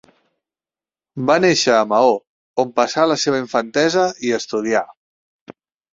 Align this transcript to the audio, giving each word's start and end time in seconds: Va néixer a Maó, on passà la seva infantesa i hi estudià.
Va 1.29 1.35
néixer 1.43 1.75
a 1.75 1.83
Maó, 1.93 2.15
on 2.63 2.73
passà 2.81 3.07
la 3.13 3.21
seva 3.27 3.43
infantesa 3.45 4.11
i 4.15 4.21
hi 4.31 4.37
estudià. 4.39 4.83